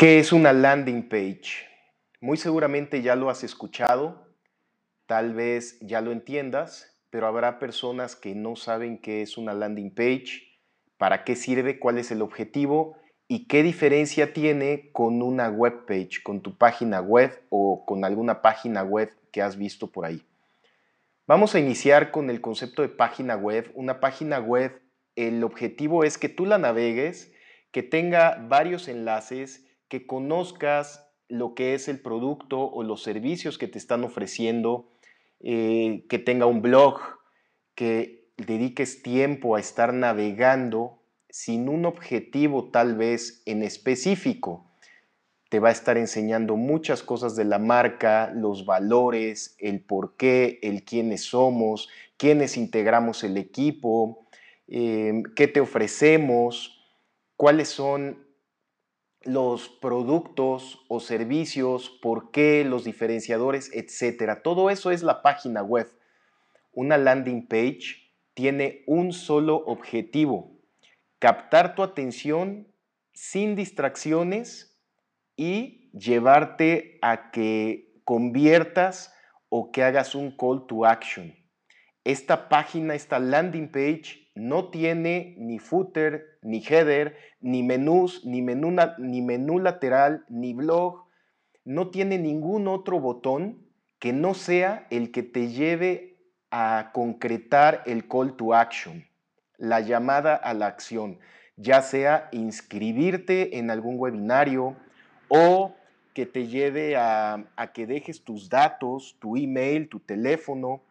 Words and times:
¿Qué 0.00 0.18
es 0.18 0.32
una 0.32 0.54
landing 0.54 1.10
page? 1.10 1.68
Muy 2.22 2.38
seguramente 2.38 3.02
ya 3.02 3.16
lo 3.16 3.28
has 3.28 3.44
escuchado, 3.44 4.34
tal 5.04 5.34
vez 5.34 5.78
ya 5.82 6.00
lo 6.00 6.10
entiendas, 6.10 6.98
pero 7.10 7.26
habrá 7.26 7.58
personas 7.58 8.16
que 8.16 8.34
no 8.34 8.56
saben 8.56 8.96
qué 8.96 9.20
es 9.20 9.36
una 9.36 9.52
landing 9.52 9.94
page, 9.94 10.58
para 10.96 11.22
qué 11.22 11.36
sirve, 11.36 11.78
cuál 11.78 11.98
es 11.98 12.10
el 12.10 12.22
objetivo 12.22 12.96
y 13.28 13.46
qué 13.46 13.62
diferencia 13.62 14.32
tiene 14.32 14.90
con 14.92 15.20
una 15.20 15.50
web 15.50 15.84
page, 15.84 16.22
con 16.24 16.40
tu 16.40 16.56
página 16.56 17.02
web 17.02 17.38
o 17.50 17.84
con 17.84 18.02
alguna 18.06 18.40
página 18.40 18.82
web 18.82 19.12
que 19.30 19.42
has 19.42 19.58
visto 19.58 19.88
por 19.88 20.06
ahí. 20.06 20.24
Vamos 21.26 21.54
a 21.54 21.60
iniciar 21.60 22.10
con 22.10 22.30
el 22.30 22.40
concepto 22.40 22.80
de 22.80 22.88
página 22.88 23.36
web. 23.36 23.70
Una 23.74 24.00
página 24.00 24.38
web, 24.38 24.80
el 25.14 25.44
objetivo 25.44 26.04
es 26.04 26.16
que 26.16 26.30
tú 26.30 26.46
la 26.46 26.56
navegues, 26.56 27.34
que 27.70 27.82
tenga 27.82 28.42
varios 28.48 28.88
enlaces, 28.88 29.66
que 29.90 30.06
conozcas 30.06 31.06
lo 31.28 31.54
que 31.54 31.74
es 31.74 31.88
el 31.88 32.00
producto 32.00 32.60
o 32.60 32.82
los 32.82 33.02
servicios 33.02 33.58
que 33.58 33.68
te 33.68 33.76
están 33.76 34.04
ofreciendo, 34.04 34.88
eh, 35.40 36.06
que 36.08 36.18
tenga 36.18 36.46
un 36.46 36.62
blog, 36.62 37.00
que 37.74 38.30
dediques 38.36 39.02
tiempo 39.02 39.56
a 39.56 39.60
estar 39.60 39.92
navegando 39.92 41.02
sin 41.28 41.68
un 41.68 41.84
objetivo 41.84 42.70
tal 42.70 42.96
vez 42.96 43.42
en 43.46 43.62
específico. 43.62 44.70
Te 45.48 45.58
va 45.58 45.70
a 45.70 45.72
estar 45.72 45.98
enseñando 45.98 46.56
muchas 46.56 47.02
cosas 47.02 47.34
de 47.34 47.44
la 47.44 47.58
marca, 47.58 48.32
los 48.32 48.64
valores, 48.64 49.56
el 49.58 49.80
por 49.80 50.16
qué, 50.16 50.60
el 50.62 50.84
quiénes 50.84 51.24
somos, 51.24 51.88
quiénes 52.16 52.56
integramos 52.56 53.24
el 53.24 53.36
equipo, 53.36 54.24
eh, 54.68 55.24
qué 55.34 55.48
te 55.48 55.60
ofrecemos, 55.60 56.80
cuáles 57.36 57.68
son 57.68 58.29
los 59.22 59.68
productos 59.68 60.84
o 60.88 61.00
servicios, 61.00 61.90
por 61.90 62.30
qué, 62.30 62.64
los 62.64 62.84
diferenciadores, 62.84 63.70
etcétera. 63.74 64.42
Todo 64.42 64.70
eso 64.70 64.90
es 64.90 65.02
la 65.02 65.22
página 65.22 65.62
web. 65.62 65.90
Una 66.72 66.96
landing 66.96 67.46
page 67.46 68.12
tiene 68.34 68.84
un 68.86 69.12
solo 69.12 69.56
objetivo, 69.66 70.52
captar 71.18 71.74
tu 71.74 71.82
atención 71.82 72.68
sin 73.12 73.56
distracciones 73.56 74.78
y 75.36 75.90
llevarte 75.92 76.98
a 77.02 77.30
que 77.30 78.00
conviertas 78.04 79.14
o 79.48 79.72
que 79.72 79.82
hagas 79.82 80.14
un 80.14 80.34
call 80.36 80.66
to 80.66 80.86
action. 80.86 81.34
Esta 82.04 82.48
página, 82.48 82.94
esta 82.94 83.18
landing 83.18 83.68
page, 83.68 84.30
no 84.34 84.70
tiene 84.70 85.34
ni 85.38 85.58
footer, 85.58 86.38
ni 86.42 86.64
header, 86.64 87.16
ni 87.40 87.62
menús, 87.62 88.24
ni 88.24 88.42
menú, 88.42 88.74
ni 88.98 89.20
menú 89.20 89.58
lateral, 89.58 90.24
ni 90.28 90.54
blog. 90.54 91.04
No 91.64 91.90
tiene 91.90 92.18
ningún 92.18 92.68
otro 92.68 93.00
botón 93.00 93.66
que 93.98 94.12
no 94.14 94.34
sea 94.34 94.86
el 94.90 95.12
que 95.12 95.22
te 95.22 95.48
lleve 95.48 96.16
a 96.50 96.90
concretar 96.92 97.82
el 97.86 98.08
call 98.08 98.34
to 98.34 98.54
action, 98.54 99.06
la 99.58 99.80
llamada 99.80 100.34
a 100.34 100.54
la 100.54 100.66
acción, 100.66 101.18
ya 101.56 101.82
sea 101.82 102.28
inscribirte 102.32 103.58
en 103.58 103.70
algún 103.70 103.96
webinario 103.98 104.74
o 105.28 105.74
que 106.14 106.26
te 106.26 106.46
lleve 106.46 106.96
a, 106.96 107.44
a 107.56 107.72
que 107.72 107.86
dejes 107.86 108.24
tus 108.24 108.48
datos, 108.48 109.16
tu 109.20 109.36
email, 109.36 109.88
tu 109.88 110.00
teléfono, 110.00 110.82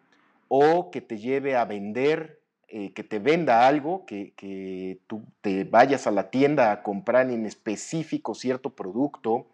o 0.50 0.92
que 0.92 1.00
te 1.00 1.17
lleve 1.17 1.55
a 1.55 1.64
vender 1.64 2.39
eh, 2.72 2.94
que 2.94 3.03
te 3.03 3.17
venda 3.17 3.67
algo, 3.67 4.05
que, 4.05 5.00
tú 5.08 5.25
te 5.42 5.64
vayas 5.64 6.05
a 6.05 6.11
la 6.11 6.30
tienda 6.30 6.72
a 6.72 6.83
comprar 6.83 7.31
en 7.31 7.47
específico 7.47 8.36
cierto 8.36 8.75
producto. 8.75 9.47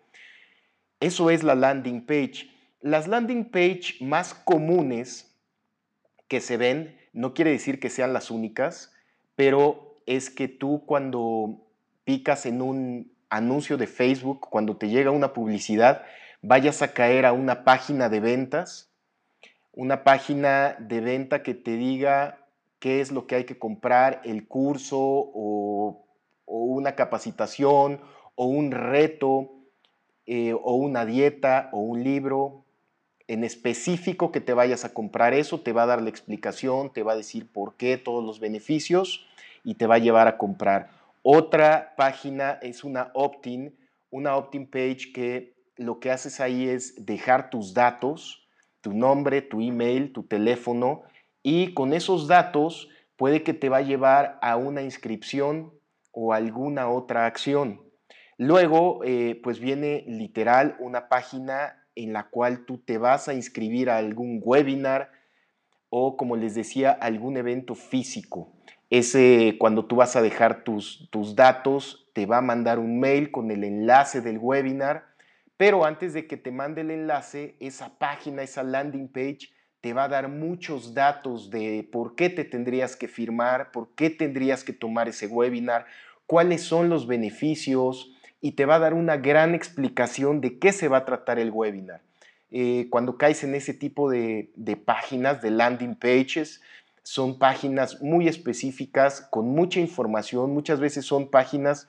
Eso 0.99 1.29
es 1.29 1.41
la 1.41 1.56
landing 1.56 2.06
page. 2.06 2.51
Las 2.81 3.07
landing 3.07 3.45
page 3.45 3.95
más 4.01 4.33
comunes 4.33 5.33
que 6.28 6.41
se 6.41 6.57
ven, 6.57 7.00
no 7.13 7.33
quiere 7.33 7.51
decir 7.51 7.79
que 7.79 7.89
sean 7.89 8.12
las 8.12 8.31
únicas, 8.31 8.91
pero 9.38 9.95
es 10.06 10.29
que 10.29 10.50
tú 10.50 10.83
cuando 10.85 11.66
picas 12.03 12.45
en 12.45 12.62
un 12.62 13.13
anuncio 13.29 13.77
de 13.77 13.88
Facebook, 13.88 14.41
cuando 14.50 14.75
te 14.75 14.89
llega 14.89 15.12
una 15.12 15.31
publicidad, 15.31 16.03
vayas 16.41 16.81
a 16.81 16.91
caer 16.91 17.25
a 17.25 17.31
una 17.31 17.63
página 17.63 18.09
de 18.09 18.19
ventas, 18.19 18.91
una 19.75 20.03
página 20.03 20.75
de 20.80 21.02
venta 21.02 21.44
que 21.44 21.53
te 21.53 21.75
diga 21.75 22.40
qué 22.80 23.02
es 23.02 23.12
lo 23.12 23.28
que 23.28 23.36
hay 23.36 23.44
que 23.44 23.59
comprar, 23.59 24.22
el 24.24 24.47
curso 24.47 24.97
o, 25.00 26.02
una 26.47 26.96
capacitación 26.96 28.00
o 28.36 28.46
un 28.46 28.72
reto 28.72 29.52
eh, 30.25 30.53
o 30.53 30.74
una 30.75 31.06
dieta 31.06 31.69
o 31.74 31.80
un 31.80 32.03
libro 32.03 32.63
en 33.28 33.44
específico 33.44 34.31
que 34.31 34.41
te 34.41 34.53
vayas 34.53 34.86
a 34.86 34.94
comprar 34.94 35.34
eso, 35.34 35.62
te 35.62 35.74
va 35.74 35.84
a 35.84 35.88
dar 35.88 36.02
la 36.02 36.09
explicación, 36.09 36.94
te 36.94 37.03
va 37.03 37.13
a 37.13 37.18
decir 37.18 37.52
por 37.52 37.75
qué, 37.75 37.97
todos 37.97 38.24
los 38.24 38.40
beneficios 38.40 39.25
y 39.63 39.75
te 39.75 39.88
va 39.88 39.96
a 39.96 40.00
llevar 40.00 40.28
a 40.28 40.38
comprar. 40.38 40.92
Otra 41.24 41.96
página 41.97 42.59
es 42.62 42.84
una 42.84 43.09
opt-in, 43.16 43.75
una 44.12 44.38
opt-in 44.38 44.68
page 44.68 45.12
que 45.12 45.56
lo 45.75 46.00
que 46.00 46.12
haces 46.12 46.40
ahí 46.40 46.69
es 46.69 47.06
dejar 47.06 47.50
tus 47.50 47.74
datos, 47.74 48.44
tu 48.85 48.94
nombre, 48.94 49.41
tu 49.41 49.62
email, 49.62 50.13
tu 50.13 50.22
teléfono 50.22 51.01
y 51.41 51.73
con 51.73 51.91
esos 51.91 52.28
datos 52.28 52.88
puede 53.16 53.41
que 53.41 53.56
te 53.56 53.68
va 53.68 53.78
a 53.78 53.81
llevar 53.81 54.38
a 54.44 54.57
una 54.57 54.84
inscripción 54.84 55.73
o 56.12 56.34
alguna 56.34 56.88
otra 56.88 57.25
acción. 57.25 57.81
Luego, 58.38 59.03
eh, 59.03 59.41
pues 59.41 59.59
viene 59.59 60.03
literal 60.07 60.75
una 60.78 61.09
página 61.09 61.84
en 61.95 62.13
la 62.13 62.29
cual 62.29 62.66
tú 62.68 62.78
te 62.78 63.00
vas 63.00 63.28
a 63.28 63.34
inscribir 63.34 63.90
a 63.90 63.97
algún 63.97 64.40
webinar 64.44 65.09
o, 65.90 66.16
como 66.16 66.35
les 66.35 66.53
decía, 66.53 66.91
algún 66.91 67.38
evento 67.38 67.74
físico. 67.74 68.53
Ese, 68.91 69.56
cuando 69.57 69.85
tú 69.85 69.95
vas 69.95 70.16
a 70.16 70.22
dejar 70.22 70.63
tus, 70.63 71.09
tus 71.09 71.35
datos, 71.35 72.07
te 72.13 72.28
va 72.28 72.38
a 72.38 72.41
mandar 72.41 72.78
un 72.78 73.00
mail 73.00 73.31
con 73.31 73.50
el 73.50 73.63
enlace 73.63 74.22
del 74.22 74.38
webinar, 74.38 75.14
pero 75.57 75.85
antes 75.85 76.13
de 76.13 76.27
que 76.27 76.38
te 76.38 76.51
mande 76.51 76.81
el 76.81 76.91
enlace, 76.91 77.55
esa 77.59 77.97
página, 77.97 78.43
esa 78.43 78.63
landing 78.63 79.07
page, 79.07 79.49
te 79.81 79.93
va 79.93 80.05
a 80.05 80.09
dar 80.09 80.29
muchos 80.29 80.93
datos 80.93 81.49
de 81.49 81.88
por 81.91 82.16
qué 82.16 82.29
te 82.29 82.43
tendrías 82.43 82.95
que 82.95 83.07
firmar, 83.07 83.71
por 83.71 83.89
qué 83.95 84.09
tendrías 84.09 84.63
que 84.63 84.73
tomar 84.73 85.07
ese 85.07 85.27
webinar, 85.27 85.85
cuáles 86.25 86.63
son 86.63 86.89
los 86.89 87.07
beneficios 87.07 88.11
y 88.41 88.53
te 88.53 88.65
va 88.65 88.75
a 88.75 88.79
dar 88.79 88.94
una 88.94 89.17
gran 89.17 89.53
explicación 89.55 90.41
de 90.41 90.57
qué 90.57 90.71
se 90.71 90.88
va 90.88 90.97
a 90.97 91.05
tratar 91.05 91.39
el 91.39 91.51
webinar. 91.51 92.01
Eh, 92.51 92.88
cuando 92.89 93.17
caes 93.17 93.44
en 93.44 93.55
ese 93.55 93.73
tipo 93.73 94.09
de, 94.09 94.51
de 94.55 94.75
páginas, 94.75 95.41
de 95.41 95.51
landing 95.51 95.95
pages, 95.95 96.61
son 97.03 97.38
páginas 97.38 98.01
muy 98.01 98.27
específicas, 98.27 99.21
con 99.29 99.49
mucha 99.49 99.79
información, 99.79 100.51
muchas 100.51 100.79
veces 100.79 101.05
son 101.05 101.29
páginas 101.29 101.88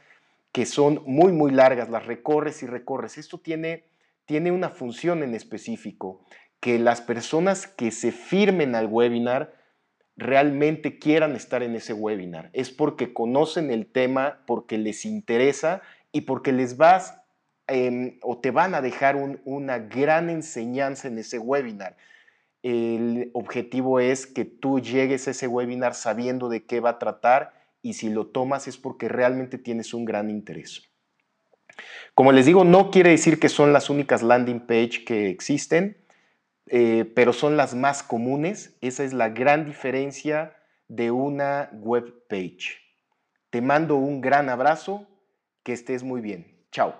que 0.56 0.64
son 0.64 1.02
muy, 1.04 1.32
muy 1.32 1.52
largas, 1.52 1.90
las 1.90 2.06
recorres 2.06 2.62
y 2.62 2.66
recorres. 2.66 3.18
Esto 3.18 3.36
tiene, 3.36 3.84
tiene 4.24 4.52
una 4.52 4.70
función 4.70 5.22
en 5.22 5.34
específico 5.34 6.24
que 6.60 6.78
las 6.78 7.02
personas 7.02 7.66
que 7.66 7.90
se 7.90 8.10
firmen 8.10 8.74
al 8.74 8.86
webinar 8.86 9.52
realmente 10.16 10.98
quieran 10.98 11.36
estar 11.36 11.62
en 11.62 11.74
ese 11.74 11.92
webinar. 11.92 12.48
Es 12.54 12.70
porque 12.70 13.12
conocen 13.12 13.70
el 13.70 13.84
tema, 13.84 14.44
porque 14.46 14.78
les 14.78 15.04
interesa 15.04 15.82
y 16.10 16.22
porque 16.22 16.52
les 16.52 16.78
vas 16.78 17.20
em, 17.66 18.18
o 18.22 18.38
te 18.38 18.50
van 18.50 18.74
a 18.74 18.80
dejar 18.80 19.16
una 19.44 19.78
gran 19.78 20.30
enseñanza 20.30 21.08
en 21.08 21.18
ese 21.18 21.38
webinar. 21.38 21.98
El 22.62 23.30
objetivo 23.34 24.00
es 24.00 24.26
que 24.26 24.46
tú 24.46 24.80
llegues 24.80 25.28
a 25.28 25.32
ese 25.32 25.48
webinar 25.48 25.92
sabiendo 25.92 26.48
de 26.48 26.64
qué 26.64 26.80
va 26.80 26.92
a 26.92 26.98
tratar 26.98 27.65
y 27.88 27.94
si 27.94 28.10
lo 28.10 28.26
tomas 28.26 28.68
es 28.68 28.76
porque 28.76 29.08
realmente 29.08 29.58
tienes 29.58 29.94
un 29.94 30.04
gran 30.04 30.30
interés. 30.30 30.88
Como 32.14 32.32
les 32.32 32.46
digo, 32.46 32.64
no 32.64 32.90
quiere 32.90 33.10
decir 33.10 33.38
que 33.38 33.48
son 33.48 33.72
las 33.72 33.90
únicas 33.90 34.22
landing 34.22 34.60
page 34.60 35.04
que 35.04 35.28
existen. 35.28 35.96
Eh, 36.68 37.10
pero 37.14 37.32
son 37.32 37.56
las 37.56 37.74
más 37.74 38.02
comunes. 38.02 38.76
Esa 38.80 39.04
es 39.04 39.12
la 39.12 39.28
gran 39.28 39.64
diferencia 39.64 40.56
de 40.88 41.10
una 41.10 41.70
web 41.72 42.26
page. 42.28 42.78
Te 43.50 43.60
mando 43.60 43.96
un 43.96 44.20
gran 44.20 44.48
abrazo, 44.48 45.06
que 45.62 45.72
estés 45.72 46.02
muy 46.02 46.20
bien. 46.20 46.66
Chao. 46.72 46.94